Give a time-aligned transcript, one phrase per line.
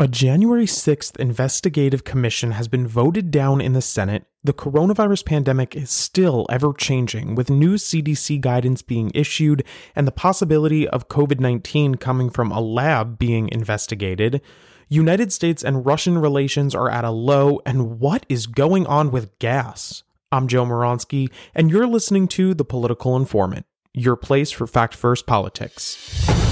[0.00, 4.26] A January 6th investigative commission has been voted down in the Senate.
[4.44, 9.64] The coronavirus pandemic is still ever changing, with new CDC guidance being issued
[9.96, 14.40] and the possibility of COVID 19 coming from a lab being investigated.
[14.88, 19.36] United States and Russian relations are at a low, and what is going on with
[19.40, 20.04] gas?
[20.30, 25.26] I'm Joe Moronsky, and you're listening to The Political Informant, your place for fact first
[25.26, 26.47] politics.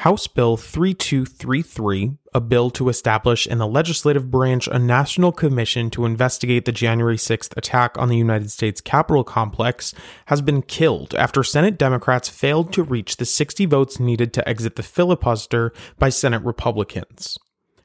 [0.00, 6.06] House Bill 3233, a bill to establish in the legislative branch a national commission to
[6.06, 9.92] investigate the January 6th attack on the United States Capitol complex,
[10.28, 14.76] has been killed after Senate Democrats failed to reach the 60 votes needed to exit
[14.76, 17.36] the filibuster by Senate Republicans.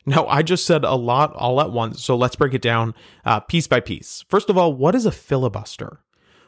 [0.06, 3.42] Now, I just said a lot all at once, so let's break it down uh,
[3.42, 4.24] piece by piece.
[4.30, 6.00] First of all, what is a filibuster?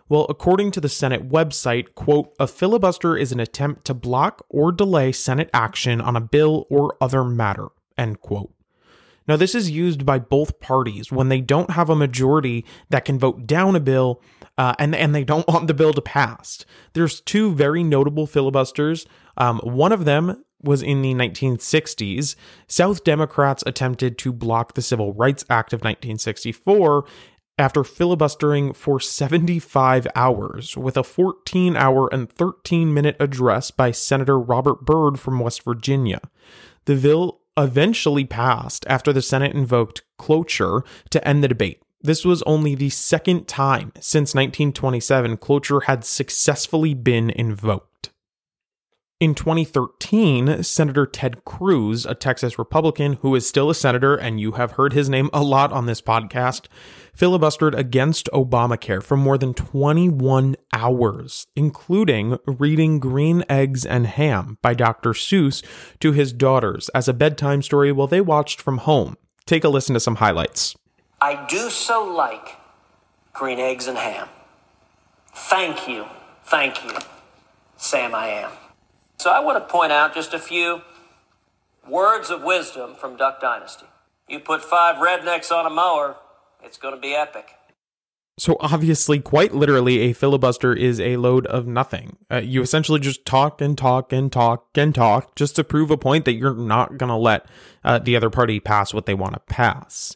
[0.10, 4.72] Well, according to the Senate website, quote, a filibuster is an attempt to block or
[4.72, 8.54] delay Senate action on a bill or other matter, end quote.
[9.28, 13.20] Now, this is used by both parties when they don't have a majority that can
[13.20, 14.22] vote down a bill
[14.58, 16.66] uh, and, and they don't want the bill to pass.
[16.94, 19.06] There's two very notable filibusters.
[19.36, 22.36] Um, one of them was in the 1960s.
[22.68, 27.06] South Democrats attempted to block the Civil Rights Act of 1964,
[27.58, 34.40] after filibustering for 75 hours with a 14 hour and 13 minute address by Senator
[34.40, 36.22] Robert Byrd from West Virginia.
[36.86, 41.82] The bill eventually passed after the Senate invoked cloture to end the debate.
[42.02, 47.97] This was only the second time since 1927 cloture had successfully been invoked.
[49.20, 54.52] In 2013, Senator Ted Cruz, a Texas Republican who is still a senator, and you
[54.52, 56.68] have heard his name a lot on this podcast,
[57.18, 64.76] filibustered against Obamacare for more than 21 hours, including reading Green Eggs and Ham by
[64.76, 65.14] Dr.
[65.14, 65.66] Seuss
[66.00, 69.18] to his daughters as a bedtime story while they watched from home.
[69.48, 70.76] Take a listen to some highlights.
[71.20, 72.50] I do so like
[73.34, 74.30] green eggs and ham.
[75.34, 76.06] Thank you,
[76.44, 76.92] thank you,
[77.78, 78.52] Sam I am.
[79.20, 80.82] So I want to point out just a few
[81.88, 83.88] words of wisdom from Duck Dynasty.
[84.28, 86.18] You put five rednecks on a mower,
[86.64, 87.54] it's going to be epic.
[88.40, 92.18] So, obviously, quite literally, a filibuster is a load of nothing.
[92.32, 95.98] Uh, you essentially just talk and talk and talk and talk just to prove a
[95.98, 97.48] point that you're not going to let
[97.84, 100.16] uh, the other party pass what they want to pass.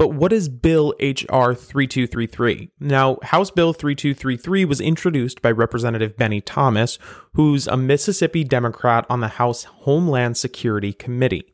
[0.00, 1.54] But what is Bill H.R.
[1.54, 2.70] 3233?
[2.80, 7.02] Now, House Bill 3233 was introduced by Representative Bennie Thompson,
[7.34, 11.52] who's a Mississippi Democrat on the House Homeland Security Committee.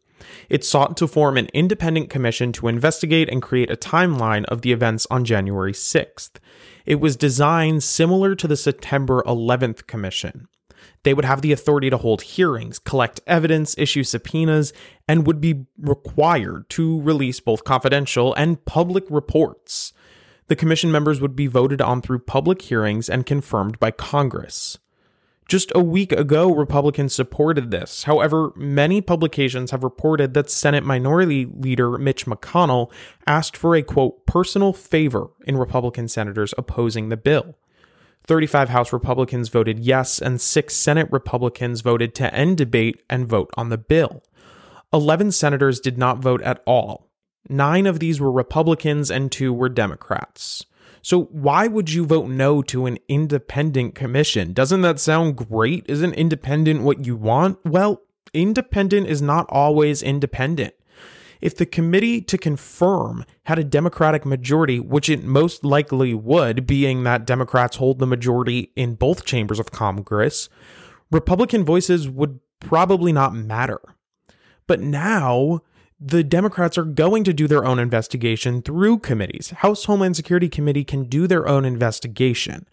[0.49, 4.71] It sought to form an independent commission to investigate and create a timeline of the
[4.71, 6.37] events on January 6th.
[6.85, 10.47] It was designed similar to the September 11th Commission.
[11.07, 14.73] They would have the authority to hold hearings, collect evidence, issue subpoenas,
[15.07, 19.93] and would be required to release both confidential and public reports.
[20.49, 24.79] The commission members would be voted on through public hearings and confirmed by Congress.
[25.47, 28.03] Just a week ago, Republicans supported this.
[28.03, 32.91] However, many publications have reported that Senate Minority Leader Mitch McConnell
[33.29, 37.55] asked for a quote, personal favor in Republican senators opposing the bill.
[38.27, 43.51] 35 House Republicans voted yes, and six Senate Republicans voted to end debate and vote
[43.57, 44.23] on the bill.
[44.93, 47.09] 11 senators did not vote at all.
[47.49, 50.67] Nine of these were Republicans and two were Democrats.
[51.03, 54.53] So, why would you vote no to an independent commission?
[54.53, 55.85] Doesn't that sound great?
[55.89, 57.59] Isn't independent what you want?
[57.65, 58.03] Well,
[58.35, 60.75] independent is not always independent.
[61.41, 67.05] If the committee to confirm had a Democratic majority, which it most likely would, being
[67.05, 70.49] that Democrats hold the majority in both chambers of Congress,
[71.11, 73.81] Republican voices would probably not matter.
[74.67, 75.61] But now,
[75.99, 79.51] the Democrats are going to do their own investigation through committees.
[79.51, 82.67] House Homeland Security Committee can do their own investigation,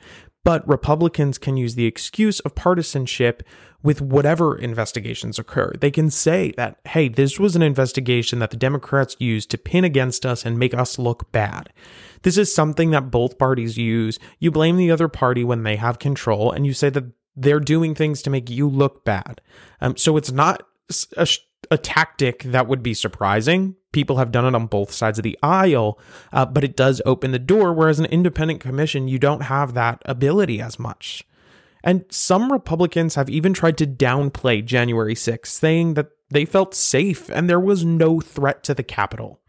[0.43, 3.43] but Republicans can use the excuse of partisanship
[3.81, 5.73] with whatever investigations occur.
[5.79, 9.83] They can say that, hey, this was an investigation that the Democrats used to pin
[9.83, 11.69] against us and make us look bad.
[12.21, 14.19] This is something that both parties use.
[14.39, 17.05] You blame the other party when they have control, and you say that
[17.35, 19.41] they're doing things to make you look bad.
[19.81, 20.63] Um, so it's not
[21.17, 21.27] a,
[21.71, 23.75] a tactic that would be surprising.
[23.91, 25.99] People have done it on both sides of the aisle,
[26.31, 27.73] uh, but it does open the door.
[27.73, 31.23] Whereas an independent commission, you don't have that ability as much.
[31.83, 37.29] And some Republicans have even tried to downplay January 6th, saying that they felt safe
[37.29, 39.39] and there was no threat to the Capitol.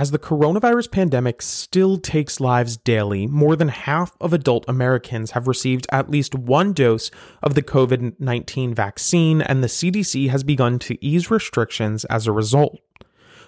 [0.00, 5.46] As the coronavirus pandemic still takes lives daily, more than half of adult Americans have
[5.46, 7.10] received at least one dose
[7.42, 12.32] of the COVID 19 vaccine, and the CDC has begun to ease restrictions as a
[12.32, 12.78] result.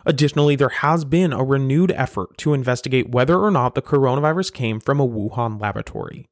[0.04, 4.78] Additionally, there has been a renewed effort to investigate whether or not the coronavirus came
[4.78, 6.28] from a Wuhan laboratory.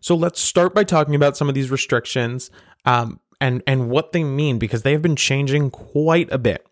[0.00, 2.50] So let's start by talking about some of these restrictions
[2.86, 6.66] um, and, and what they mean because they have been changing quite a bit.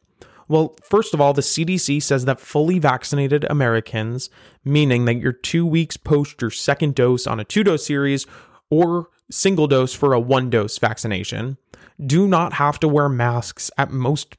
[0.53, 4.29] Well, first of all, the CDC says that fully vaccinated Americans,
[4.67, 8.27] meaning that you're two weeks post your second dose on a two dose series
[8.69, 11.57] or single dose for a one dose vaccination,
[12.05, 14.37] do not have to wear masks at most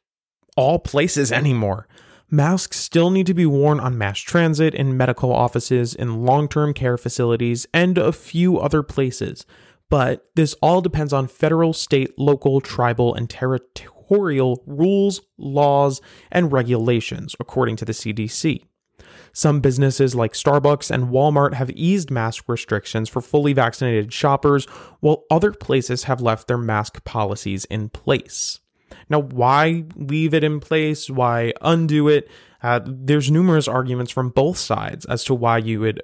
[0.56, 1.88] all places anymore.
[2.30, 6.76] Masks still need to be worn on mass transit, in medical offices, in long term
[6.76, 9.48] care facilities, and a few other places.
[9.90, 16.02] But this all depends on federal, state, local, tribal, and territorial rules, laws,
[16.32, 18.64] and regulations, according to the CDC.
[19.34, 24.66] Some businesses like Starbucks and Walmart have eased mask restrictions for fully vaccinated shoppers,
[25.00, 28.60] while other places have left their mask policies in place.
[29.10, 31.10] Now, why leave it in place?
[31.10, 32.30] Why undo it?
[32.62, 36.02] Uh, there's numerous arguments from both sides as to why you would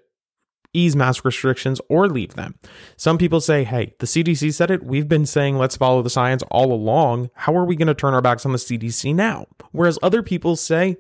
[0.74, 2.56] ease mask restrictions or leave them.
[2.96, 4.84] Some people say, hey, the CDC said it.
[4.84, 7.30] We've been saying let's follow the science all along.
[7.34, 9.48] How are we going to turn our backs on the CDC now?
[9.72, 10.98] Whereas other people say,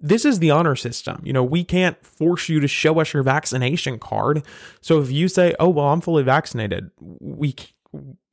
[0.00, 1.20] this is the honor system.
[1.24, 4.44] You know, we can't force you to show us your vaccination card.
[4.80, 7.54] So if you say, "Oh, well, I'm fully vaccinated," we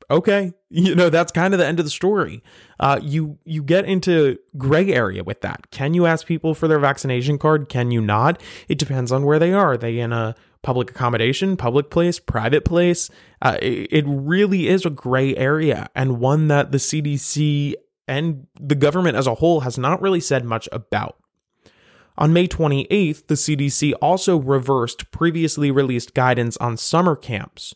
[0.09, 2.43] okay you know that's kind of the end of the story.
[2.81, 5.71] Uh, you you get into gray area with that.
[5.71, 7.69] Can you ask people for their vaccination card?
[7.69, 8.41] Can you not?
[8.67, 12.65] It depends on where they are, are they in a public accommodation public place private
[12.65, 13.09] place?
[13.41, 17.73] Uh, it, it really is a gray area and one that the cdc
[18.05, 21.17] and the government as a whole has not really said much about.
[22.17, 27.75] On May 28th, the CDC also reversed previously released guidance on summer camps.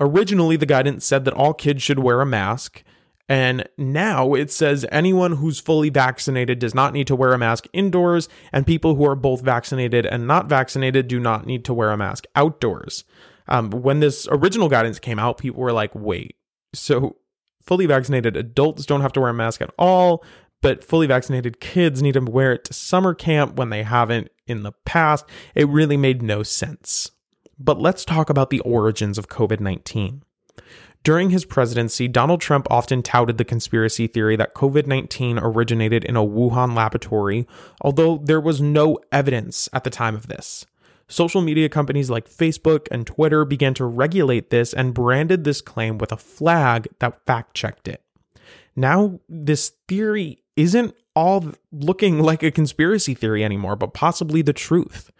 [0.00, 2.82] Originally, the guidance said that all kids should wear a mask,
[3.28, 7.66] and now it says anyone who's fully vaccinated does not need to wear a mask
[7.72, 11.90] indoors, and people who are both vaccinated and not vaccinated do not need to wear
[11.92, 13.04] a mask outdoors.
[13.46, 16.36] Um, when this original guidance came out, people were like, wait,
[16.72, 17.16] so
[17.62, 20.24] fully vaccinated adults don't have to wear a mask at all,
[20.62, 24.62] but fully vaccinated kids need to wear it to summer camp when they haven't in
[24.62, 25.24] the past?
[25.54, 27.10] It really made no sense.
[27.62, 30.22] But let's talk about the origins of COVID 19.
[31.02, 36.16] During his presidency, Donald Trump often touted the conspiracy theory that COVID 19 originated in
[36.16, 37.46] a Wuhan laboratory,
[37.82, 40.64] although there was no evidence at the time of this.
[41.06, 45.98] Social media companies like Facebook and Twitter began to regulate this and branded this claim
[45.98, 48.02] with a flag that fact checked it.
[48.76, 55.10] Now, this theory isn't all looking like a conspiracy theory anymore, but possibly the truth.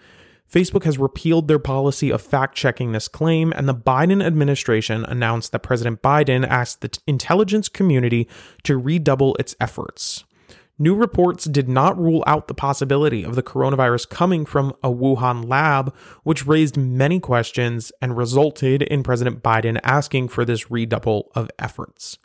[0.51, 5.53] Facebook has repealed their policy of fact checking this claim, and the Biden administration announced
[5.53, 8.29] that President Biden asked the intelligence community
[8.65, 10.25] to redouble its efforts.
[10.77, 15.47] New reports did not rule out the possibility of the coronavirus coming from a Wuhan
[15.47, 15.95] lab,
[16.25, 22.19] which raised many questions and resulted in President Biden asking for this redouble of efforts.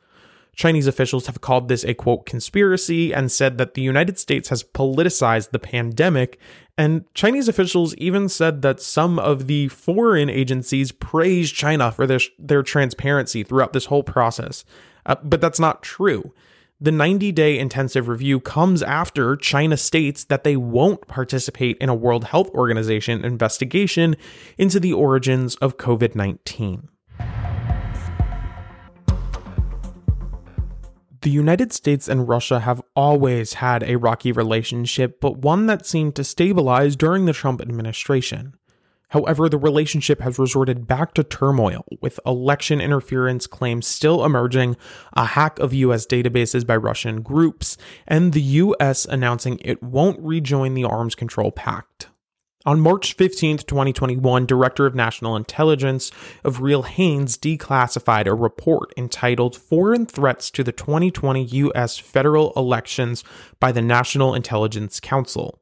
[0.56, 4.64] Chinese officials have called this a quote conspiracy and said that the United States has
[4.64, 6.40] politicized the pandemic.
[6.78, 12.20] And Chinese officials even said that some of the foreign agencies praised China for their,
[12.40, 14.66] their transparency throughout this whole process.
[15.06, 16.34] Uh, but that's not true.
[16.80, 21.96] The 90 day intensive review comes after China states that they won't participate in a
[21.96, 24.18] World Health Organization investigation
[24.58, 26.90] into the origins of COVID 19.
[31.26, 36.16] The United States and Russia have always had a rocky relationship, but one that seemed
[36.18, 38.54] to stabilize during the Trump administration.
[39.08, 44.78] However, the relationship has resorted back to turmoil, with election interference claims still emerging,
[45.14, 50.76] a hack of US databases by Russian groups, and the US announcing it won't rejoin
[50.76, 52.10] the Arms Control Pact.
[52.68, 56.12] On March 15, 2021, Director of National Intelligence
[56.44, 62.00] Avril Haines declassified a report entitled Foreign Threats to the 2020 U.S.
[62.00, 63.24] Federal Elections
[63.60, 65.60] by the National Intelligence Council.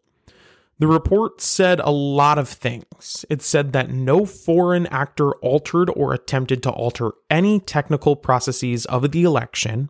[0.79, 3.25] The report said a lot of things.
[3.29, 9.12] It said that no foreign actor altered or attempted to alter any technical processes of
[9.12, 9.89] the election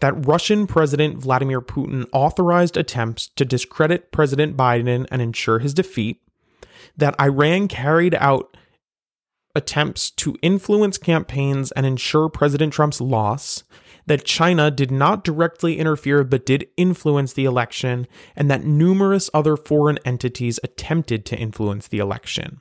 [0.00, 6.20] that Russian President Vladimir Putin authorized attempts to discredit President Biden and ensure his defeat,
[6.96, 8.56] that Iran carried out
[9.54, 13.64] attempts to influence campaigns and ensure President Trump's loss,
[14.06, 19.56] that China did not directly interfere but did influence the election, and that numerous other
[19.56, 22.60] foreign entities attempted to influence the election.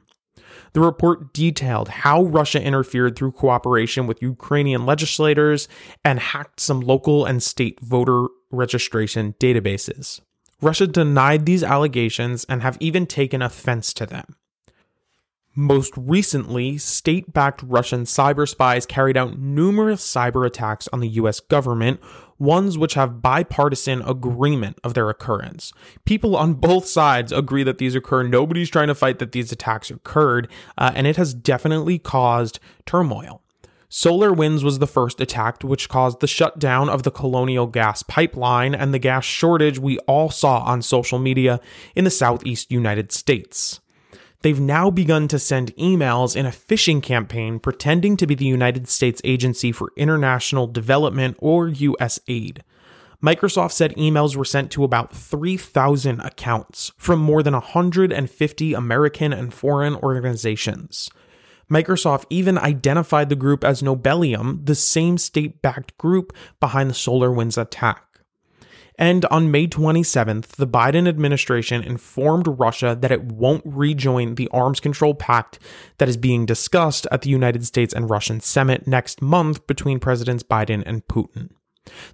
[0.74, 5.68] The report detailed how Russia interfered through cooperation with Ukrainian legislators
[6.03, 10.22] and hacked some local and state voter registration databases.
[10.62, 14.36] Russia denied these allegations and have even taken offense to them.
[15.56, 21.39] Most recently, state backed Russian cyber spies carried out numerous cyber attacks on the US
[21.39, 22.00] government,
[22.39, 25.72] ones which have bipartisan agreement of their occurrence.
[26.05, 28.24] People on both sides agree that these occur.
[28.24, 33.41] Nobody's trying to fight that these attacks occurred, uh, and it has definitely caused turmoil.
[33.89, 38.93] SolarWinds was the first attack, which caused the shutdown of the Colonial Gas pipeline and
[38.93, 41.60] the gas shortage we all saw on social media
[41.96, 43.79] in the southeast United States.
[44.41, 48.88] They've now begun to send emails in a phishing campaign pretending to be the United
[48.88, 52.60] States Agency for International Development or USAID.
[53.22, 59.53] Microsoft said emails were sent to about 3,000 accounts from more than 150 American and
[59.53, 61.10] foreign organizations.
[61.69, 67.62] Microsoft even identified the group as Nobelium, the same state backed group behind the SolarWinds
[67.62, 68.09] attack.
[69.00, 74.82] And on May 27th, the Biden administration informed Russia that it won't rejoin the arms
[74.82, 75.58] control pact
[76.00, 80.44] that is being discussed at the United States and Russian summit next month between Presidents
[80.44, 81.51] Biden and Putin.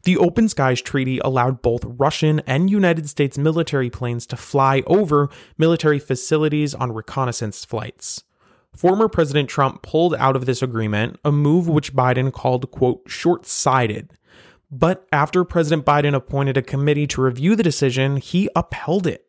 [0.04, 5.28] The Open Skies Treaty allowed both Russian and United States military planes to fly over
[5.58, 8.24] military facilities on reconnaissance flights.
[8.76, 13.48] Former President Trump pulled out of this agreement, a move which Biden called, quote, short
[13.48, 14.14] sighted
[14.78, 19.26] but after President Biden appointed a committee to review the decision, he upheld it.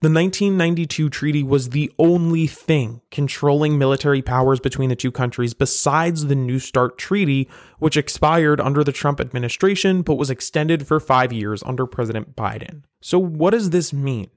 [0.00, 6.26] The 1992 treaty was the only thing controlling military powers between the two countries besides
[6.26, 7.48] the New START treaty,
[7.80, 12.84] which expired under the Trump administration but was extended for five years under President Biden.
[13.00, 14.30] So, what does this mean?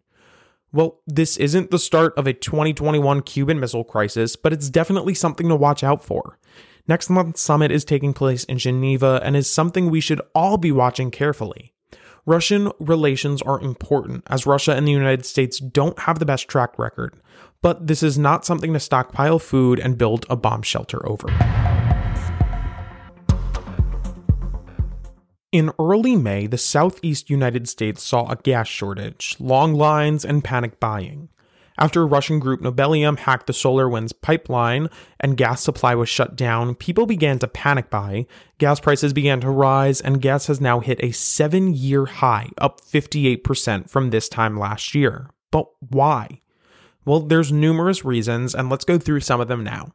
[0.73, 5.47] Well, this isn't the start of a 2021 Cuban Missile Crisis, but it's definitely something
[5.47, 6.39] to watch out for.
[6.91, 10.73] Next month's summit is taking place in Geneva and is something we should all be
[10.73, 11.73] watching carefully.
[12.25, 16.77] Russian relations are important as Russia and the United States don't have the best track
[16.77, 17.15] record,
[17.61, 21.29] but this is not something to stockpile food and build a bomb shelter over.
[25.53, 30.77] In early May, the southeast United States saw a gas shortage, long lines, and panic
[30.81, 31.29] buying.
[31.81, 34.87] After Russian group Nobelium hacked the SolarWinds pipeline
[35.19, 38.27] and gas supply was shut down, people began to panic buy,
[38.59, 42.81] gas prices began to rise, and gas has now hit a seven year high, up
[42.81, 45.31] 58% from this time last year.
[45.49, 46.41] But why?
[47.03, 49.91] Well, there's numerous reasons, and let's go through some of them now.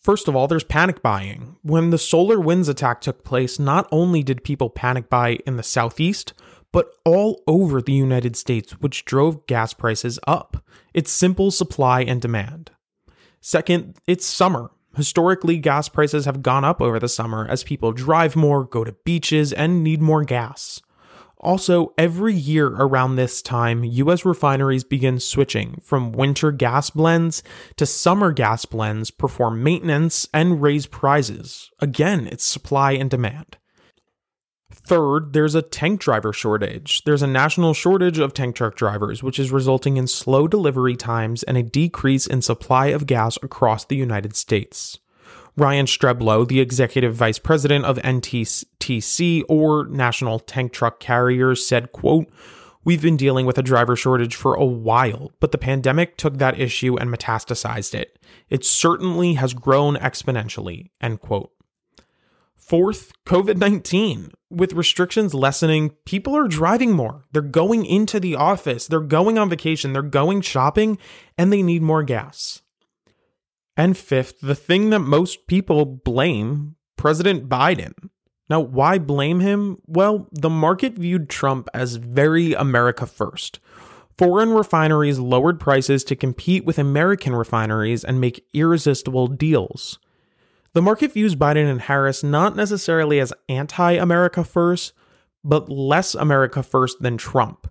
[0.00, 1.54] First of all, there's panic buying.
[1.62, 6.32] When the SolarWinds attack took place, not only did people panic buy in the southeast,
[6.72, 10.64] but all over the United States, which drove gas prices up.
[10.94, 12.70] It's simple supply and demand.
[13.40, 14.70] Second, it's summer.
[14.96, 18.92] Historically, gas prices have gone up over the summer as people drive more, go to
[19.04, 20.80] beaches, and need more gas.
[21.38, 27.42] Also, every year around this time, US refineries begin switching from winter gas blends
[27.76, 31.70] to summer gas blends, perform maintenance, and raise prices.
[31.78, 33.58] Again, it's supply and demand.
[34.84, 37.02] Third, there's a tank driver shortage.
[37.04, 41.42] There's a national shortage of tank truck drivers, which is resulting in slow delivery times
[41.42, 44.98] and a decrease in supply of gas across the United States.
[45.56, 52.28] Ryan Streblow, the executive vice president of NTTC or National Tank Truck Carriers, said, quote,
[52.84, 56.60] We've been dealing with a driver shortage for a while, but the pandemic took that
[56.60, 58.16] issue and metastasized it.
[58.48, 61.50] It certainly has grown exponentially, end quote.
[62.66, 64.32] Fourth, COVID 19.
[64.50, 67.24] With restrictions lessening, people are driving more.
[67.30, 70.98] They're going into the office, they're going on vacation, they're going shopping,
[71.38, 72.62] and they need more gas.
[73.76, 77.92] And fifth, the thing that most people blame President Biden.
[78.50, 79.78] Now, why blame him?
[79.86, 83.60] Well, the market viewed Trump as very America first.
[84.18, 90.00] Foreign refineries lowered prices to compete with American refineries and make irresistible deals.
[90.76, 94.92] The market views Biden and Harris not necessarily as anti America first,
[95.42, 97.66] but less America first than Trump.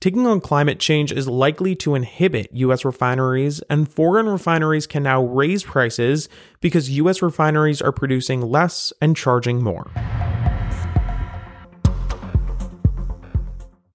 [0.00, 5.22] Taking on climate change is likely to inhibit US refineries, and foreign refineries can now
[5.22, 6.28] raise prices
[6.60, 9.88] because US refineries are producing less and charging more.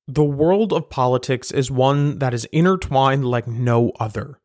[0.08, 4.40] The world of politics is one that is intertwined like no other.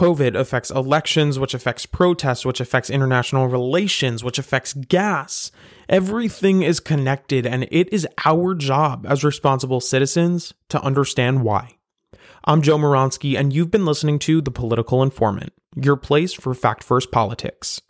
[0.00, 5.52] COVID affects elections, which affects protests, which affects international relations, which affects gas.
[5.90, 11.76] Everything is connected, and it is our job as responsible citizens to understand why.
[12.46, 16.82] I'm Joe Moronsky, and you've been listening to The Political Informant, your place for fact
[16.82, 17.82] first politics.